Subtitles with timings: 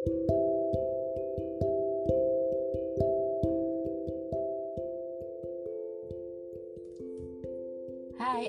[0.00, 0.08] Hai,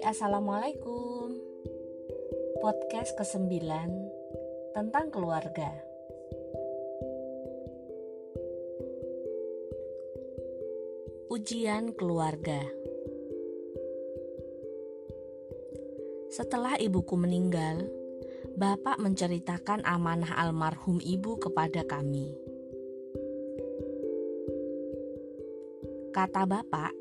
[0.07, 1.35] Assalamualaikum.
[2.63, 3.67] Podcast ke-9
[4.71, 5.75] Tentang keluarga.
[11.35, 12.63] Ujian keluarga.
[16.31, 18.00] Setelah ibuku meninggal,
[18.55, 22.31] Bapak menceritakan amanah almarhum ibu kepada kami.
[26.11, 26.91] Kata Bapak,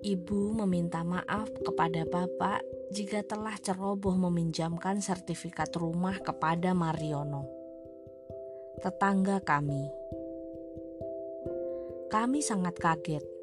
[0.00, 7.44] Ibu meminta maaf kepada Bapak jika telah ceroboh meminjamkan sertifikat rumah kepada Mariono,
[8.80, 9.84] tetangga kami.
[12.08, 13.40] Kami sangat kaget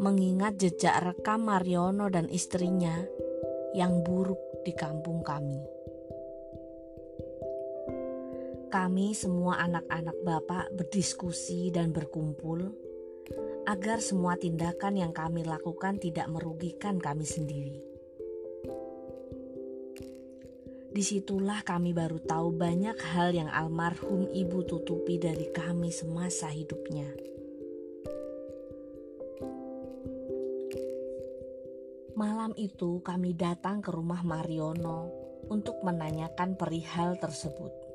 [0.00, 3.04] mengingat jejak rekam Mariono dan istrinya
[3.76, 5.79] yang buruk di kampung kami.
[8.70, 12.70] Kami semua anak-anak Bapak berdiskusi dan berkumpul
[13.66, 17.82] agar semua tindakan yang kami lakukan tidak merugikan kami sendiri.
[20.94, 27.10] Di situlah kami baru tahu banyak hal yang almarhum ibu tutupi dari kami semasa hidupnya.
[32.14, 35.10] Malam itu kami datang ke rumah Mariono
[35.50, 37.89] untuk menanyakan perihal tersebut.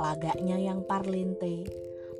[0.00, 1.68] Lagaknya yang parlente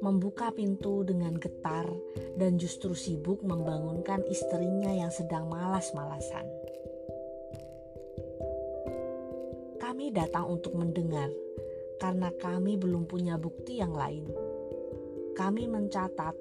[0.04, 1.88] membuka pintu dengan getar
[2.36, 6.44] dan justru sibuk membangunkan istrinya yang sedang malas-malasan.
[9.80, 11.32] Kami datang untuk mendengar
[11.96, 14.28] karena kami belum punya bukti yang lain.
[15.32, 16.36] Kami mencatat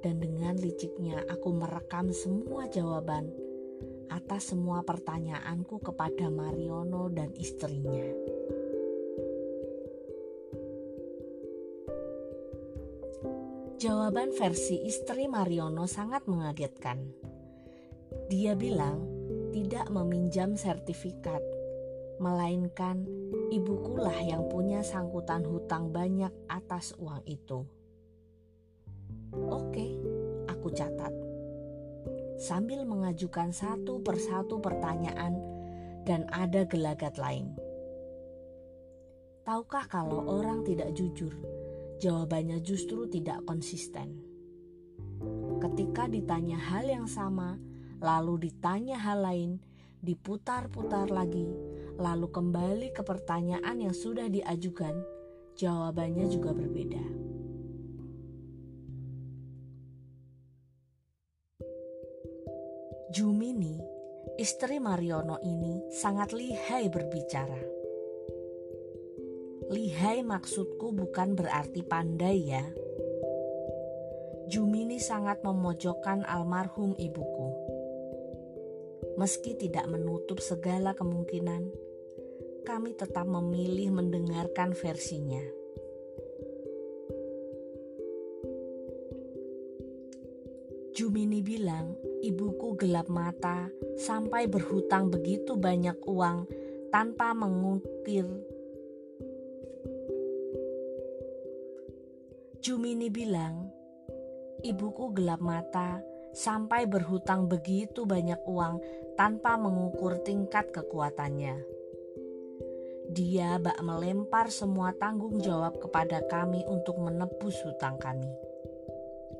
[0.00, 3.28] dan dengan liciknya aku merekam semua jawaban
[4.08, 8.04] atas semua pertanyaanku kepada Mariono dan istrinya.
[13.84, 17.04] Jawaban versi istri Mariono sangat mengagetkan.
[18.32, 19.04] Dia bilang
[19.52, 21.44] tidak meminjam sertifikat,
[22.16, 23.04] melainkan
[23.52, 27.68] ibukulah yang punya sangkutan hutang banyak atas uang itu.
[29.52, 30.00] Oke,
[30.48, 31.12] aku catat.
[32.40, 35.36] Sambil mengajukan satu persatu pertanyaan
[36.08, 37.52] dan ada gelagat lain.
[39.44, 41.36] Tahukah kalau orang tidak jujur,
[42.04, 44.20] jawabannya justru tidak konsisten.
[45.56, 47.56] Ketika ditanya hal yang sama,
[48.04, 49.56] lalu ditanya hal lain,
[50.04, 51.48] diputar-putar lagi,
[51.96, 54.92] lalu kembali ke pertanyaan yang sudah diajukan,
[55.56, 57.04] jawabannya juga berbeda.
[63.14, 63.80] Jumini,
[64.36, 67.83] istri Mariono ini sangat lihai berbicara
[69.72, 72.64] Lihai maksudku bukan berarti pandai ya.
[74.44, 77.48] Jumini sangat memojokkan almarhum ibuku.
[79.16, 81.72] Meski tidak menutup segala kemungkinan,
[82.68, 85.40] kami tetap memilih mendengarkan versinya.
[90.94, 96.46] Jumini bilang, ibuku gelap mata sampai berhutang begitu banyak uang
[96.94, 98.28] tanpa mengukir
[102.64, 103.68] Jumini bilang,
[104.64, 106.00] ibuku gelap mata
[106.32, 108.80] sampai berhutang begitu banyak uang
[109.20, 111.60] tanpa mengukur tingkat kekuatannya.
[113.12, 118.32] Dia bak melempar semua tanggung jawab kepada kami untuk menebus hutang kami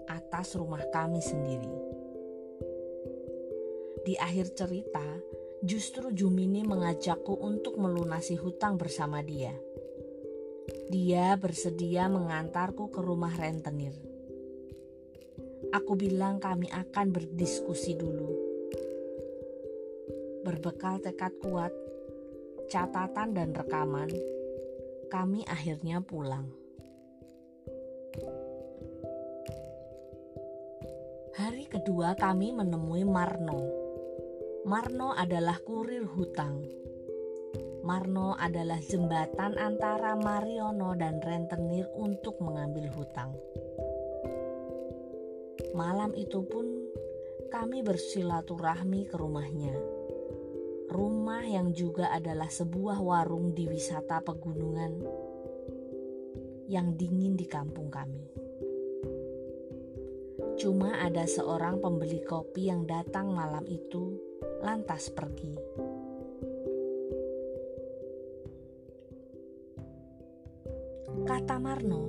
[0.04, 1.72] atas rumah kami sendiri.
[4.04, 5.08] Di akhir cerita,
[5.64, 9.56] justru Jumini mengajakku untuk melunasi hutang bersama dia.
[10.92, 13.96] Dia bersedia mengantarku ke rumah rentenir.
[15.72, 18.28] Aku bilang kami akan berdiskusi dulu.
[20.44, 21.72] Berbekal tekad kuat,
[22.68, 24.12] catatan dan rekaman,
[25.08, 26.52] kami akhirnya pulang.
[31.34, 33.72] Hari kedua kami menemui Marno.
[34.68, 36.83] Marno adalah kurir hutang
[37.84, 43.36] Marno adalah jembatan antara Mariono dan rentenir untuk mengambil hutang.
[45.76, 46.64] Malam itu pun
[47.52, 49.76] kami bersilaturahmi ke rumahnya.
[50.88, 54.92] Rumah yang juga adalah sebuah warung di wisata pegunungan
[56.72, 58.24] yang dingin di kampung kami.
[60.56, 64.16] Cuma ada seorang pembeli kopi yang datang malam itu
[64.64, 65.83] lantas pergi.
[71.44, 72.08] Kata Marno,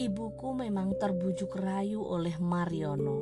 [0.00, 3.20] ibuku memang terbujuk rayu oleh Mariono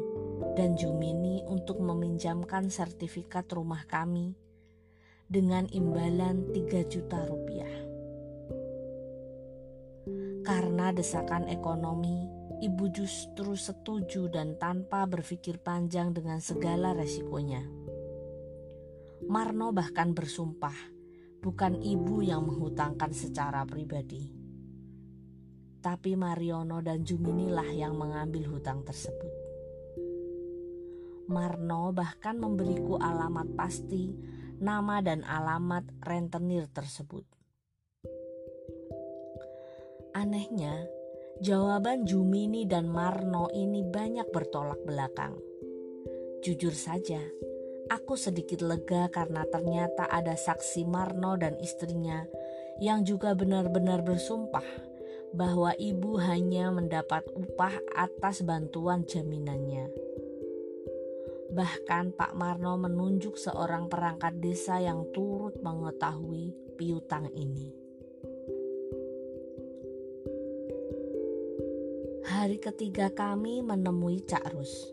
[0.54, 4.30] dan Jumini untuk meminjamkan sertifikat rumah kami
[5.26, 7.74] dengan imbalan 3 juta rupiah.
[10.46, 12.30] Karena desakan ekonomi,
[12.62, 17.66] ibu justru setuju dan tanpa berpikir panjang dengan segala resikonya.
[19.26, 20.94] Marno bahkan bersumpah,
[21.42, 24.43] bukan ibu yang menghutangkan secara pribadi
[25.84, 29.28] tapi Mariono dan Jumini lah yang mengambil hutang tersebut.
[31.28, 34.16] Marno bahkan memberiku alamat pasti,
[34.64, 37.28] nama dan alamat rentenir tersebut.
[40.16, 40.88] Anehnya,
[41.44, 45.36] jawaban Jumini dan Marno ini banyak bertolak belakang.
[46.40, 47.20] Jujur saja,
[47.92, 52.24] aku sedikit lega karena ternyata ada saksi Marno dan istrinya
[52.80, 54.93] yang juga benar-benar bersumpah
[55.34, 59.90] bahwa ibu hanya mendapat upah atas bantuan jaminannya.
[61.50, 67.74] Bahkan Pak Marno menunjuk seorang perangkat desa yang turut mengetahui piutang ini.
[72.24, 74.90] Hari ketiga kami menemui Cak Rus.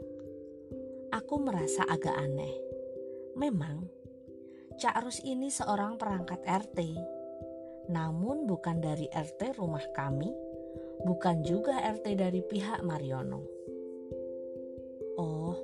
[1.14, 2.54] Aku merasa agak aneh.
[3.38, 3.86] Memang,
[4.82, 6.78] Cak Rus ini seorang perangkat RT
[7.90, 10.30] namun bukan dari RT rumah kami,
[11.02, 13.42] bukan juga RT dari pihak Mariono.
[15.18, 15.58] Oh,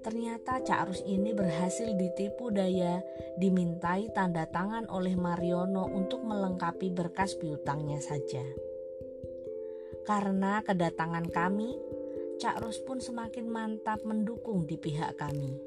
[0.00, 3.02] ternyata Cak Rus ini berhasil ditipu daya
[3.38, 8.42] dimintai tanda tangan oleh Mariono untuk melengkapi berkas piutangnya saja.
[10.06, 11.76] Karena kedatangan kami,
[12.40, 15.60] Cak Rus pun semakin mantap mendukung di pihak kami.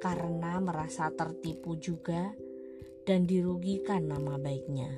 [0.00, 2.32] Karena merasa tertipu juga,
[3.04, 4.90] dan dirugikan nama baiknya.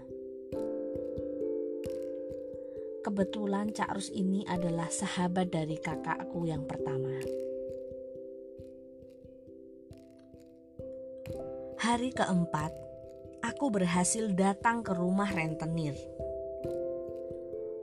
[3.03, 7.19] Kebetulan Cak Rus ini adalah sahabat dari kakakku yang pertama.
[11.83, 12.71] Hari keempat,
[13.43, 15.99] aku berhasil datang ke rumah rentenir.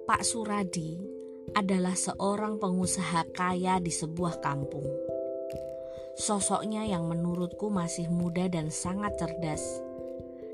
[0.07, 0.95] Pak Suradi
[1.51, 4.87] adalah seorang pengusaha kaya di sebuah kampung.
[6.15, 9.88] Sosoknya yang menurutku masih muda dan sangat cerdas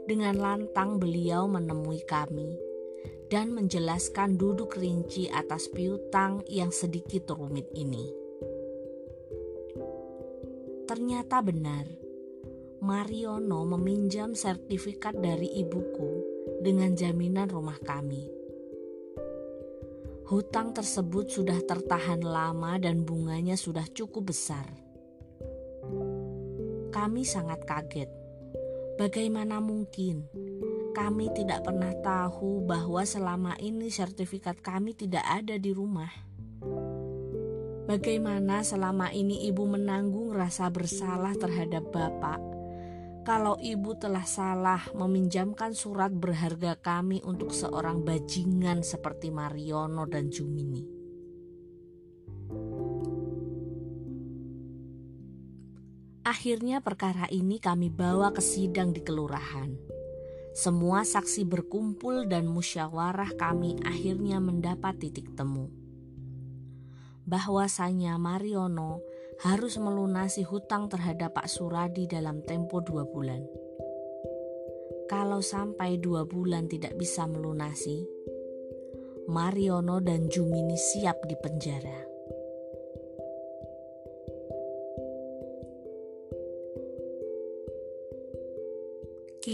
[0.06, 2.54] dengan lantang beliau menemui kami
[3.30, 8.06] dan menjelaskan duduk rinci atas piutang yang sedikit rumit ini.
[10.86, 11.86] Ternyata benar,
[12.86, 16.22] Mariono meminjam sertifikat dari ibuku
[16.62, 18.30] dengan jaminan rumah kami.
[20.30, 24.70] Hutang tersebut sudah tertahan lama dan bunganya sudah cukup besar.
[26.94, 28.25] Kami sangat kaget
[28.96, 30.24] Bagaimana mungkin
[30.96, 36.08] kami tidak pernah tahu bahwa selama ini sertifikat kami tidak ada di rumah?
[37.92, 42.40] Bagaimana selama ini ibu menanggung rasa bersalah terhadap bapak?
[43.28, 50.95] Kalau ibu telah salah meminjamkan surat berharga kami untuk seorang bajingan seperti Mariono dan Jumini.
[56.36, 59.72] Akhirnya perkara ini kami bawa ke sidang di kelurahan.
[60.52, 65.72] Semua saksi berkumpul dan musyawarah kami akhirnya mendapat titik temu.
[67.24, 69.00] Bahwasanya Mariono
[69.48, 73.40] harus melunasi hutang terhadap Pak Suradi dalam tempo dua bulan.
[75.08, 78.04] Kalau sampai dua bulan tidak bisa melunasi,
[79.32, 82.15] Mariono dan Jumini siap di penjara.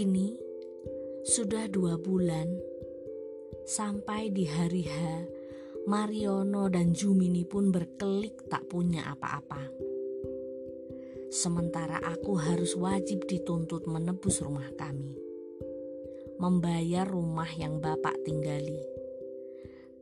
[0.02, 0.34] Kini
[1.22, 2.50] sudah dua bulan
[3.62, 4.98] sampai di hari H,
[5.86, 9.62] Mariono dan Jumini pun berkelik tak punya apa-apa.
[11.30, 15.14] Sementara aku harus wajib dituntut menebus rumah kami,
[16.34, 18.82] membayar rumah yang bapak tinggali,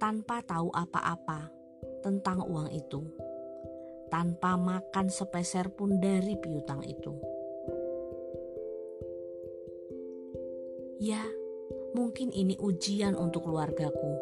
[0.00, 1.52] tanpa tahu apa-apa
[2.00, 3.04] tentang uang itu,
[4.08, 7.39] tanpa makan sepeser pun dari piutang itu.
[11.00, 11.24] Ya,
[11.96, 14.20] mungkin ini ujian untuk keluargaku.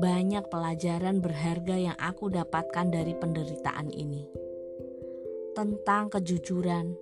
[0.00, 4.24] Banyak pelajaran berharga yang aku dapatkan dari penderitaan ini
[5.52, 6.96] tentang kejujuran,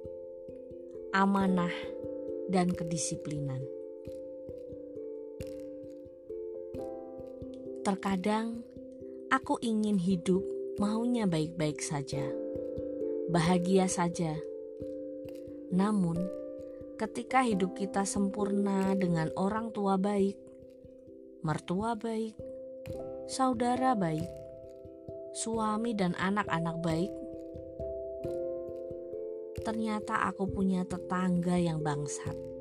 [1.14, 1.70] amanah,
[2.50, 3.62] dan kedisiplinan.
[7.86, 8.66] Terkadang
[9.30, 10.42] aku ingin hidup
[10.82, 12.26] maunya baik-baik saja,
[13.30, 14.34] bahagia saja.
[15.70, 16.18] Namun,
[16.98, 20.34] ketika hidup kita sempurna dengan orang tua baik,
[21.46, 22.34] mertua baik,
[23.30, 24.26] saudara baik,
[25.38, 27.12] suami dan anak-anak baik.
[29.62, 32.57] Ternyata aku punya tetangga yang bangsat